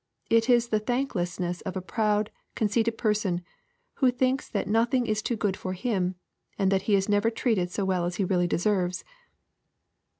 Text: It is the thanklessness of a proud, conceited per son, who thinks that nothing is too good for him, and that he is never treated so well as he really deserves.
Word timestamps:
It 0.31 0.49
is 0.49 0.69
the 0.69 0.79
thanklessness 0.79 1.61
of 1.61 1.77
a 1.77 1.79
proud, 1.81 2.31
conceited 2.55 2.97
per 2.97 3.13
son, 3.13 3.43
who 4.01 4.09
thinks 4.09 4.49
that 4.49 4.67
nothing 4.67 5.05
is 5.05 5.21
too 5.21 5.35
good 5.35 5.55
for 5.55 5.73
him, 5.73 6.15
and 6.57 6.71
that 6.71 6.81
he 6.89 6.95
is 6.95 7.07
never 7.07 7.29
treated 7.29 7.69
so 7.69 7.85
well 7.85 8.05
as 8.05 8.15
he 8.15 8.23
really 8.25 8.47
deserves. 8.47 9.03